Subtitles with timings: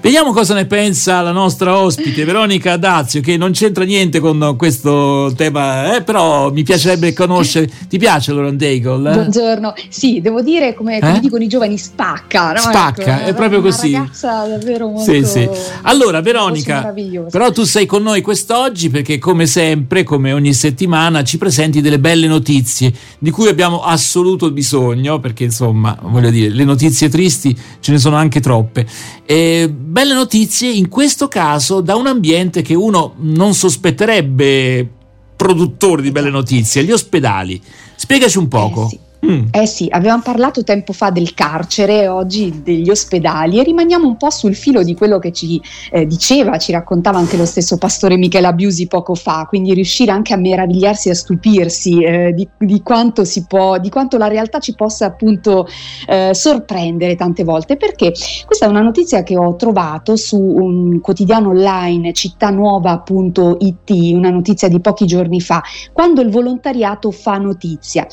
[0.00, 5.32] Vediamo cosa ne pensa la nostra ospite Veronica Dazio, che non c'entra niente con questo
[5.36, 7.68] tema, eh, però mi piacerebbe conoscere.
[7.88, 9.10] Ti piace Lauren Daigle?
[9.10, 9.14] Eh?
[9.14, 11.20] Buongiorno, sì, devo dire come, come eh?
[11.20, 12.52] dicono i giovani, spacca.
[12.52, 12.58] No?
[12.58, 13.88] Spacca, ecco, è proprio così.
[13.88, 15.12] Una ragazza davvero molto.
[15.12, 15.48] Sì, sì.
[15.82, 16.94] Allora, Veronica,
[17.28, 21.98] però tu sei con noi quest'oggi perché, come sempre, come ogni settimana, ci presenti delle
[21.98, 27.90] belle notizie di cui abbiamo assoluto bisogno, perché insomma, voglio dire, le notizie tristi ce
[27.90, 28.86] ne sono anche troppe.
[29.26, 34.86] E, belle notizie in questo caso da un ambiente che uno non sospetterebbe
[35.34, 37.60] produttore di belle notizie, gli ospedali.
[37.94, 38.86] Spiegaci un poco.
[38.86, 38.98] Eh sì.
[39.26, 39.46] Mm.
[39.50, 44.30] Eh sì, avevamo parlato tempo fa del carcere, oggi degli ospedali e rimaniamo un po'
[44.30, 45.60] sul filo di quello che ci
[45.90, 50.34] eh, diceva, ci raccontava anche lo stesso pastore Michele Abiusi poco fa, quindi riuscire anche
[50.34, 54.60] a meravigliarsi e a stupirsi eh, di, di, quanto si può, di quanto la realtà
[54.60, 55.66] ci possa appunto
[56.06, 58.12] eh, sorprendere tante volte, perché
[58.46, 64.78] questa è una notizia che ho trovato su un quotidiano online cittanuova.it, una notizia di
[64.80, 65.60] pochi giorni fa,
[65.92, 68.06] quando il volontariato fa notizia.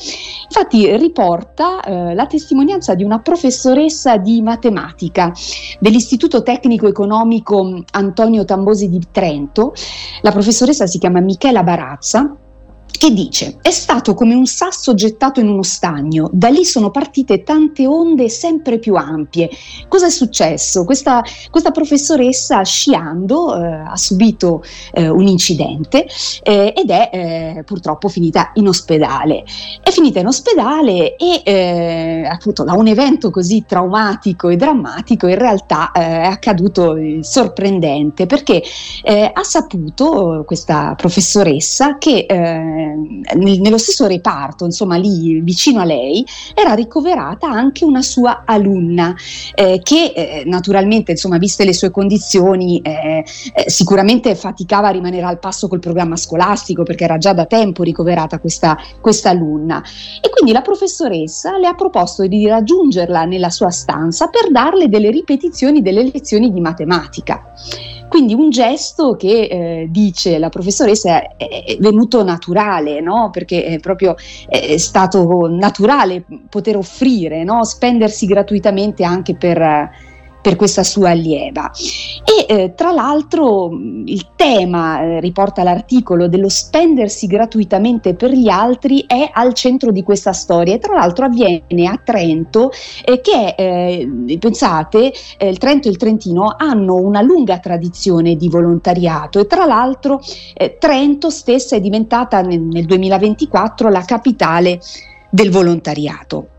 [0.46, 5.32] Infatti riporta eh, la testimonianza di una professoressa di matematica
[5.78, 9.74] dell'Istituto Tecnico Economico Antonio Tambosi di Trento.
[10.22, 12.36] La professoressa si chiama Michela Barazza
[12.96, 17.42] che dice è stato come un sasso gettato in uno stagno, da lì sono partite
[17.42, 19.50] tante onde sempre più ampie.
[19.88, 20.84] Cosa è successo?
[20.84, 24.62] Questa, questa professoressa sciando eh, ha subito
[24.92, 26.06] eh, un incidente
[26.42, 29.44] eh, ed è eh, purtroppo finita in ospedale.
[29.82, 35.38] È finita in ospedale e eh, appunto da un evento così traumatico e drammatico in
[35.38, 38.62] realtà eh, è accaduto sorprendente perché
[39.06, 42.26] ha saputo questa professoressa che
[43.34, 46.24] nello stesso reparto, insomma lì vicino a lei,
[46.54, 49.14] era ricoverata anche una sua alunna
[49.54, 53.24] eh, che eh, naturalmente, insomma, viste le sue condizioni, eh,
[53.54, 57.82] eh, sicuramente faticava a rimanere al passo col programma scolastico perché era già da tempo
[57.82, 59.82] ricoverata questa, questa alunna.
[60.20, 65.10] E quindi la professoressa le ha proposto di raggiungerla nella sua stanza per darle delle
[65.10, 67.42] ripetizioni delle lezioni di matematica.
[68.08, 73.30] Quindi un gesto che eh, dice la professoressa è, è venuto naturale, no?
[73.30, 74.14] perché è proprio
[74.48, 77.64] è stato naturale poter offrire, no?
[77.64, 79.60] spendersi gratuitamente anche per
[80.46, 81.72] per questa sua allieva.
[82.22, 89.02] E eh, tra l'altro il tema, eh, riporta l'articolo, dello spendersi gratuitamente per gli altri
[89.08, 92.70] è al centro di questa storia e tra l'altro avviene a Trento
[93.04, 98.48] eh, che, eh, pensate, eh, il Trento e il Trentino hanno una lunga tradizione di
[98.48, 100.20] volontariato e tra l'altro
[100.54, 104.78] eh, Trento stessa è diventata nel, nel 2024 la capitale
[105.28, 106.50] del volontariato.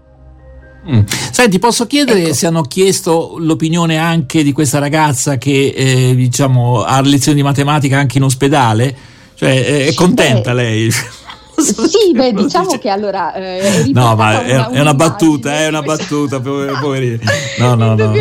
[0.89, 0.99] Mm.
[1.31, 2.33] Senti, posso chiedere ecco.
[2.33, 7.97] se hanno chiesto l'opinione anche di questa ragazza che eh, diciamo, ha lezioni di matematica
[7.97, 8.95] anche in ospedale?
[9.35, 10.61] Cioè, è contenta Beh.
[10.61, 10.91] lei?
[11.57, 13.33] Sì, beh, diciamo che allora.
[13.33, 17.19] Eh, no, ma è una, è una battuta, è una battuta, poverino.
[17.57, 18.13] No, no, no.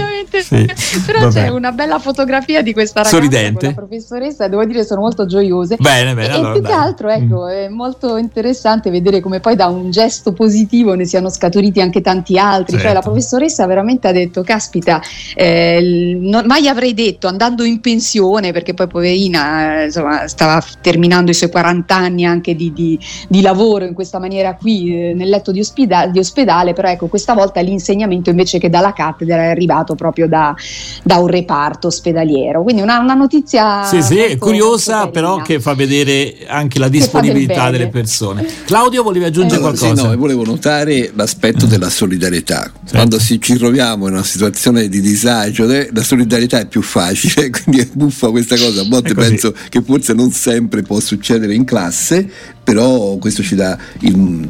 [0.43, 0.69] Sì,
[1.05, 1.33] Però vabbè.
[1.33, 3.67] c'è una bella fotografia di questa ragazza Sorridente.
[3.67, 5.77] la professoressa, devo dire sono molto gioiose.
[5.79, 6.29] Bene, bene.
[6.29, 6.71] E, allora, più dai.
[6.71, 7.49] che altro, ecco, mm.
[7.49, 12.39] è molto interessante vedere come poi da un gesto positivo ne siano scaturiti anche tanti
[12.39, 12.73] altri.
[12.73, 12.85] Certo.
[12.85, 15.01] Cioè la professoressa veramente ha detto, caspita,
[15.35, 21.35] eh, non, mai avrei detto andando in pensione, perché poi poverina insomma, stava terminando i
[21.35, 22.99] suoi 40 anni anche di, di,
[23.29, 27.07] di lavoro in questa maniera qui eh, nel letto di, ospida- di ospedale, però ecco
[27.07, 30.55] questa volta l'insegnamento invece che dalla cattedra è arrivato proprio da,
[31.03, 32.63] da un reparto ospedaliero.
[32.63, 33.85] Quindi una, una notizia.
[33.85, 38.47] Sì, sì, molto, curiosa, molto però che fa vedere anche la disponibilità delle persone.
[38.65, 39.95] Claudio, volevi aggiungere eh, qualcosa?
[39.95, 41.69] Sì, no, volevo notare l'aspetto mm.
[41.69, 42.63] della solidarietà.
[42.63, 42.91] Certo.
[42.93, 47.51] Quando si, ci troviamo in una situazione di disagio, eh, la solidarietà è più facile,
[47.51, 48.83] quindi è buffa questa cosa.
[48.83, 52.29] A volte penso che forse non sempre può succedere in classe,
[52.67, 54.49] però questo ci, dà il,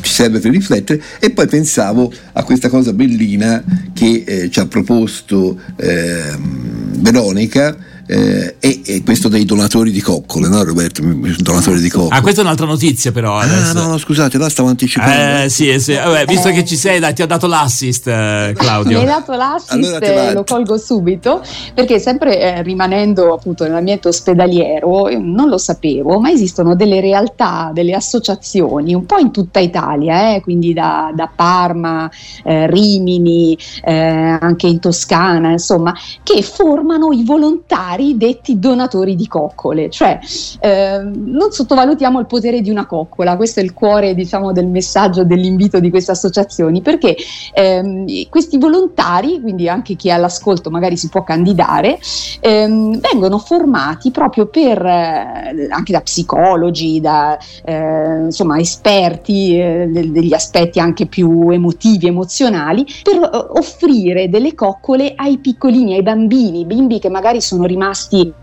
[0.00, 1.02] ci serve per riflettere.
[1.18, 7.76] E poi pensavo a questa cosa bellina che eh, ci ha proposto eh, Veronica
[8.10, 11.02] eh, e, e, questo dei donatori di coccole, no Roberto?
[11.02, 12.16] Donatori di coccole.
[12.16, 13.36] Ah, questa è un'altra notizia però.
[13.36, 13.76] Ah, adesso.
[13.76, 15.44] Ah, no, no, scusate, la stavo anticipando.
[15.44, 15.92] Eh, sì, sì.
[15.92, 18.96] Vabbè, visto che ci sei, dai, ti ho dato l'assist, eh, Claudio.
[18.96, 21.42] Mi hai dato l'assist, allora lo colgo subito,
[21.74, 27.92] perché sempre eh, rimanendo appunto nell'ambiente ospedaliero, non lo sapevo, ma esistono delle realtà, delle
[27.92, 32.10] associazioni, un po' in tutta Italia, eh, quindi da, da Parma,
[32.42, 39.26] eh, Rimini, eh, anche in Toscana, insomma, che formano i volontari volontari detti donatori di
[39.26, 40.18] coccole, cioè
[40.60, 45.24] eh, non sottovalutiamo il potere di una coccola, questo è il cuore diciamo, del messaggio,
[45.24, 47.16] dell'invito di queste associazioni, perché
[47.52, 51.98] ehm, questi volontari, quindi anche chi è all'ascolto magari si può candidare,
[52.40, 60.32] ehm, vengono formati proprio per, eh, anche da psicologi, da eh, insomma, esperti eh, degli
[60.32, 66.98] aspetti anche più emotivi, emozionali, per eh, offrire delle coccole ai piccolini, ai bambini, bimbi
[66.98, 68.36] che magari sono rimasti pasti.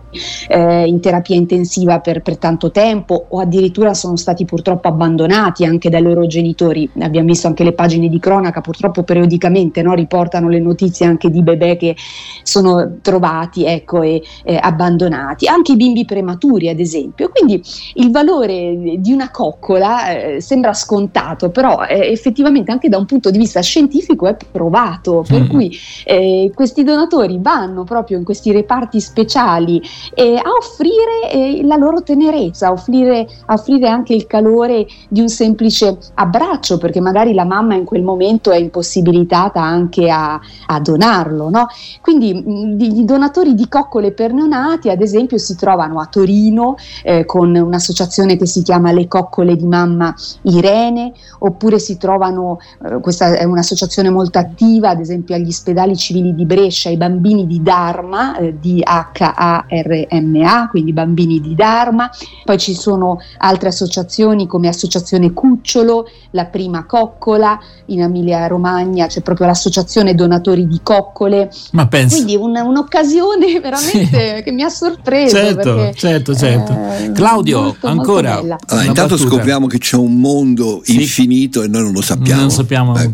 [0.47, 5.89] Eh, in terapia intensiva per, per, tanto tempo o addirittura sono stati purtroppo abbandonati anche
[5.89, 6.89] dai loro genitori.
[6.99, 11.41] Abbiamo visto anche le pagine di cronaca, purtroppo periodicamente no, riportano le notizie anche di
[11.41, 11.95] bebè che
[12.43, 17.29] sono trovati ecco, e eh, abbandonati, anche i bimbi prematuri ad esempio.
[17.29, 17.61] Quindi
[17.95, 23.29] il valore di una coccola eh, sembra scontato, però eh, effettivamente anche da un punto
[23.31, 25.47] di vista scientifico è provato, per mm.
[25.47, 29.81] cui eh, questi donatori vanno proprio in questi reparti speciali
[30.13, 35.21] eh, a offrire eh, la loro tenerezza, a offrire, a offrire, anche il calore di
[35.21, 40.79] un semplice abbraccio, perché magari la mamma in quel momento è impossibilitata anche a, a
[40.79, 41.49] donarlo.
[41.49, 41.67] No?
[42.01, 47.25] Quindi mh, i donatori di coccole per neonati, ad esempio, si trovano a Torino eh,
[47.25, 50.13] con un'associazione che si chiama Le Coccole di Mamma
[50.43, 56.33] Irene, oppure si trovano, eh, questa è un'associazione molto attiva, ad esempio agli ospedali civili
[56.33, 62.09] di Brescia, i bambini di Dharma, eh, di HAR RMA, quindi bambini di Dharma,
[62.43, 69.21] poi ci sono altre associazioni come Associazione Cucciolo, la prima coccola, in Emilia Romagna c'è
[69.21, 71.49] proprio l'associazione donatori di coccole.
[71.71, 72.15] Ma penso.
[72.15, 74.43] Quindi un, un'occasione veramente sì.
[74.43, 75.35] che mi ha sorpreso.
[75.35, 76.73] Certo, perché, certo, certo.
[76.73, 78.41] Eh, Claudio, molto, ancora.
[78.41, 79.35] Molto allora, intanto battuta.
[79.35, 81.01] scopriamo che c'è un mondo sì.
[81.01, 82.41] infinito e noi non lo sappiamo.
[82.41, 82.97] Non sappiamo.
[82.97, 83.11] Eh,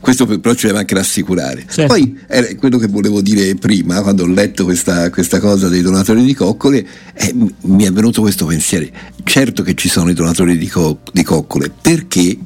[0.00, 1.64] questo però ci deve anche rassicurare.
[1.68, 1.94] Certo.
[1.94, 6.07] Poi era quello che volevo dire prima, quando ho letto questa, questa cosa dei donatori
[6.12, 8.86] donatori di coccole eh, mi è venuto questo pensiero.
[9.24, 12.36] Certo che ci sono i donatori di, co- di coccole, perché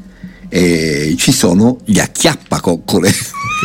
[0.49, 3.11] eh, ci sono gli acchiappacoccole.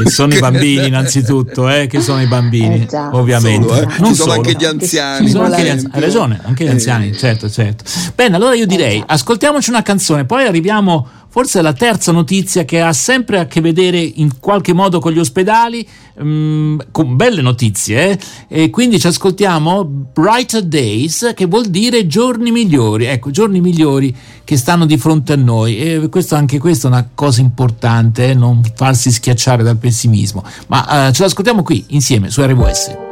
[0.03, 3.67] Che sono i bambini innanzitutto, eh, che sono i bambini, eh ovviamente.
[3.67, 3.85] Solo, eh.
[3.99, 4.31] Non ci sono solo.
[4.33, 5.25] anche gli anziani.
[5.25, 5.93] Ci sono anche gli anziani.
[5.95, 7.17] Hai ragione, anche gli anziani, eh.
[7.17, 7.83] certo, certo.
[8.15, 12.93] Bene, allora io direi, ascoltiamoci una canzone, poi arriviamo forse la terza notizia che ha
[12.93, 15.87] sempre a che vedere in qualche modo con gli ospedali,
[16.17, 18.19] mh, mm, con belle notizie, eh?
[18.47, 24.57] e quindi ci ascoltiamo Brighter Days, che vuol dire giorni migliori, ecco, giorni migliori che
[24.57, 25.77] stanno di fronte a noi.
[25.77, 28.33] E questo, anche questa è una cosa importante, eh?
[28.33, 30.43] non farsi schiacciare dal pessimismo.
[30.67, 33.06] Ma eh, ce l'ascoltiamo qui insieme su RWS.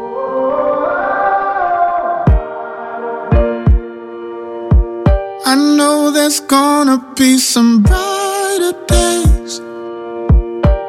[6.26, 9.62] There's gonna be some brighter days.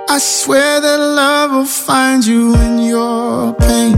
[0.08, 3.96] I swear that love will find you in your pain.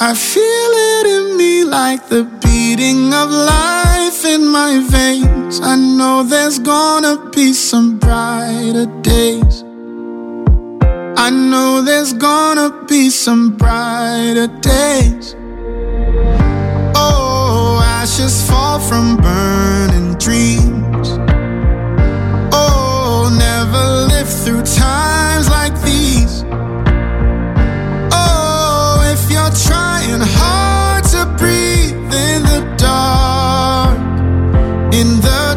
[0.00, 5.60] I feel it in me like the beating of life in my veins.
[5.60, 9.64] I know there's gonna be some brighter days.
[11.26, 15.36] I know there's gonna be some brighter days
[18.18, 21.08] ashes fall from burning dreams.
[22.52, 26.42] Oh, never live through times like these.
[28.12, 33.98] Oh, if you're trying hard to breathe in the dark,
[34.92, 35.47] in the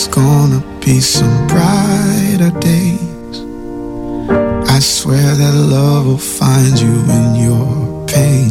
[0.00, 3.40] there's gonna be some brighter days.
[4.70, 8.49] I swear that love will find you in your pain.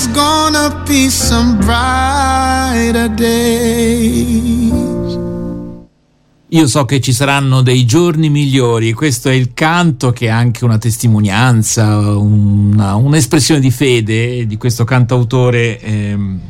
[0.00, 4.99] There's gonna be some brighter days.
[6.52, 10.64] Io so che ci saranno dei giorni migliori, questo è il canto che è anche
[10.64, 16.40] una testimonianza, una, un'espressione di fede di questo cantautore ehm,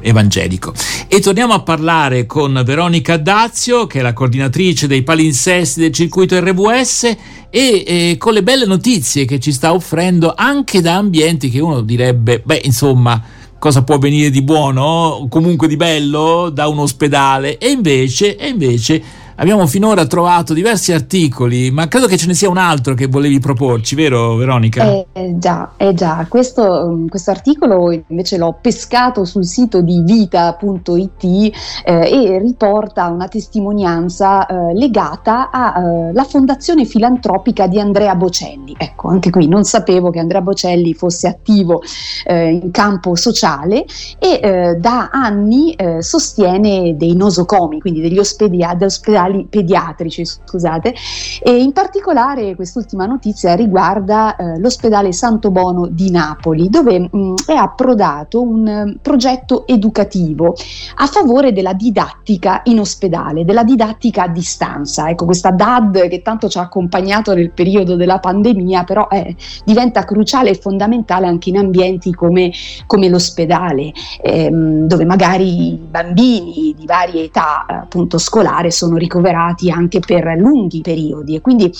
[0.00, 0.72] evangelico.
[1.08, 6.40] E torniamo a parlare con Veronica Dazio, che è la coordinatrice dei palinsesti del circuito
[6.40, 7.16] RWS e
[7.50, 12.40] eh, con le belle notizie che ci sta offrendo anche da ambienti che uno direbbe,
[12.42, 13.22] beh, insomma,
[13.58, 19.19] cosa può venire di buono, comunque di bello, da un ospedale, e invece, e invece
[19.40, 23.38] abbiamo finora trovato diversi articoli, ma credo che ce ne sia un altro che volevi
[23.40, 24.84] proporci, vero Veronica?
[24.84, 26.26] Eh, già, eh già.
[26.28, 31.52] Questo, questo, articolo invece l'ho pescato sul sito di vita.it eh,
[31.84, 38.74] e riporta una testimonianza eh, legata alla fondazione filantropica di Andrea Bocelli.
[38.76, 41.82] Ecco, anche qui non sapevo che Andrea Bocelli fosse attivo
[42.26, 43.86] eh, in campo sociale
[44.18, 50.94] e eh, da anni sostiene dei nosocomi, quindi degli ospedali, ospedali pediatrici, scusate,
[51.42, 57.54] e in particolare quest'ultima notizia riguarda eh, l'ospedale Santo Bono di Napoli, dove mh, è
[57.54, 60.54] approdato un um, progetto educativo
[60.96, 65.08] a favore della didattica in ospedale, della didattica a distanza.
[65.08, 70.04] Ecco, questa DAD che tanto ci ha accompagnato nel periodo della pandemia, però eh, diventa
[70.04, 72.50] cruciale e fondamentale anche in ambienti come,
[72.86, 80.00] come l'ospedale, ehm, dove magari bambini di varie età appunto scolare sono ricoverati ricoverati anche
[80.00, 81.36] per lunghi periodi.
[81.36, 81.72] E quindi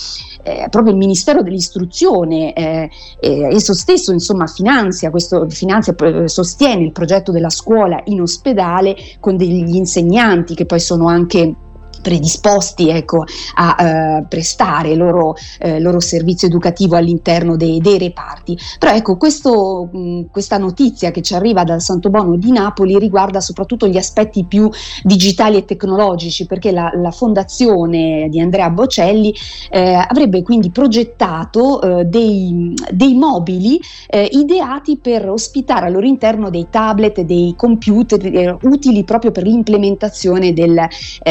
[0.42, 5.94] eh, proprio il Ministero dell'Istruzione eh, eh, esso stesso insomma finanzia, questo, finanzia,
[6.26, 11.54] sostiene il progetto della scuola in ospedale con degli insegnanti che poi sono anche
[12.00, 18.56] predisposti ecco, a eh, prestare il loro, eh, loro, servizio educativo all'interno dei, dei reparti.
[18.78, 23.40] Però ecco, questo, mh, questa notizia che ci arriva dal Santo Bono di Napoli riguarda
[23.40, 24.68] soprattutto gli aspetti più
[25.02, 29.34] digitali e tecnologici, perché la, la fondazione di Andrea Bocelli
[29.70, 33.78] eh, avrebbe quindi progettato eh, dei, dei, mobili
[34.08, 39.44] eh, ideati per ospitare al loro interno dei tablet, dei computer eh, utili proprio per
[39.44, 40.86] l'implementazione del,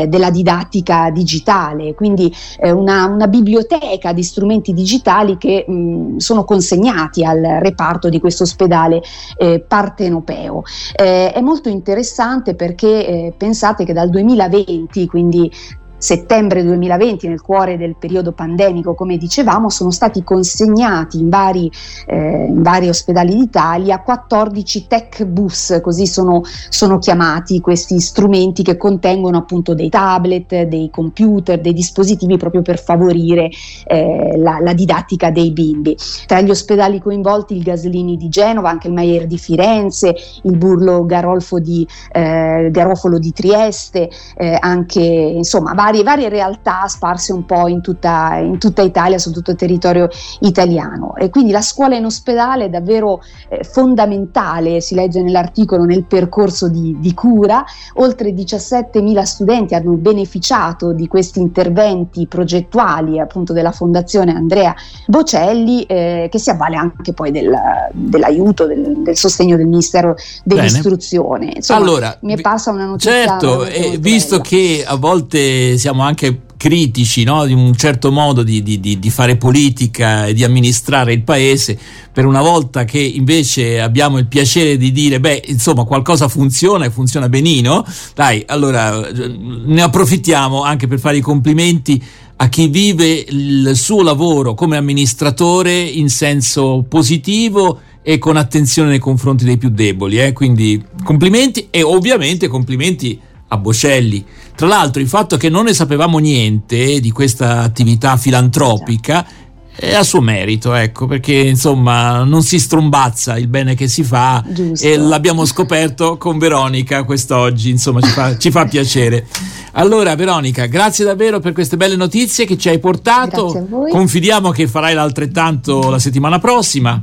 [0.07, 6.43] della didattica didattica digitale, quindi eh, una, una, biblioteca di strumenti digitali che mh, sono
[6.43, 9.01] consegnati al reparto di questo ospedale
[9.37, 10.63] eh, partenopeo.
[10.95, 15.51] Eh, è molto interessante perché eh, pensate che dal 2020, quindi
[15.99, 21.69] settembre 2020, nel cuore del periodo pandemico, come dicevamo, sono stati consegnati in vari,
[22.07, 28.77] eh, in vari ospedali d'Italia 14 tech bus, così sono, sono, chiamati questi strumenti che
[28.77, 33.49] contengono appunto dei tablet, dei computer, dei dispositivi proprio per favorire
[33.85, 35.95] eh, la, la, didattica dei bimbi.
[36.25, 41.05] Tra gli ospedali coinvolti il Gaslini di Genova, anche il Maier di Firenze, il Burlo
[41.05, 47.45] Garolfo di, eh, Garofolo di Trieste, eh, anche insomma vari varie, varie realtà sparse un
[47.45, 50.07] po' in tutta, in tutta, Italia, su tutto il territorio
[50.41, 51.15] italiano.
[51.15, 56.69] E quindi la scuola in ospedale è davvero eh, fondamentale, si legge nell'articolo, nel percorso
[56.69, 57.63] di, di cura.
[57.95, 64.75] Oltre 17.000 studenti hanno beneficiato di questi interventi progettuali appunto della Fondazione Andrea
[65.07, 67.51] Bocelli, eh, che si avvale anche poi del,
[67.91, 71.53] dell'aiuto, del, del, sostegno del Ministero dell'Istruzione.
[71.55, 73.11] Insomma, allora, mi passa una notizia.
[73.11, 77.45] Certo, eh, visto che a volte siamo anche critici no?
[77.45, 81.79] di un certo modo di, di, di, fare politica e di amministrare il paese,
[82.11, 86.91] per una volta che invece abbiamo il piacere di dire, beh, insomma, qualcosa funziona e
[86.91, 92.03] funziona benino, dai, allora ne approfittiamo anche per fare i complimenti
[92.41, 98.99] a chi vive il suo lavoro come amministratore in senso positivo e con attenzione nei
[98.99, 100.19] confronti dei più deboli.
[100.19, 100.33] Eh?
[100.33, 103.19] Quindi complimenti e ovviamente complimenti
[103.49, 104.25] a Bocelli.
[104.55, 109.25] Tra l'altro il fatto che non ne sapevamo niente di questa attività filantropica
[109.73, 114.43] è a suo merito, ecco, perché insomma non si strombazza il bene che si fa
[114.45, 114.85] Giusto.
[114.85, 119.25] e l'abbiamo scoperto con Veronica quest'oggi, insomma ci fa, ci fa piacere.
[119.73, 123.91] Allora Veronica, grazie davvero per queste belle notizie che ci hai portato, Grazie a voi.
[123.91, 127.01] confidiamo che farai l'altrettanto la settimana prossima.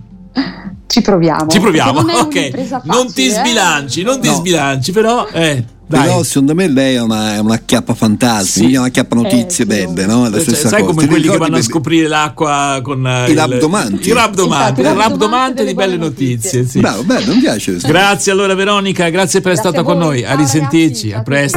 [0.86, 1.46] Ci proviamo.
[1.48, 2.34] Ci proviamo, non ok.
[2.34, 3.30] un'impresa non ti facile, eh.
[3.38, 4.34] sbilanci, non ti No.
[4.34, 6.02] sbilanci, però eh, dai.
[6.04, 8.74] Però secondo me lei è una, è una chiappa fantasmi, Sì.
[8.74, 10.26] è una chiappa notizie Eh, belle, no?
[10.26, 10.84] È la Cioè, sai cosa.
[10.84, 14.08] come Ti quelli che vanno a scoprire l'acqua con I il- rabdomanti.
[14.08, 16.26] I rabdomanti, Esatto, il rabdomante di belle notizie.
[16.58, 16.66] notizie.
[16.68, 16.80] sì.
[16.80, 17.76] Bravo, bello, mi piace.
[17.76, 20.24] Grazie allora Veronica, grazie per essere stata con noi.
[20.24, 21.54] A risentirci, a presto.